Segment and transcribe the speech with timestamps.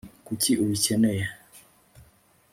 [0.27, 1.25] kuki ubikeneye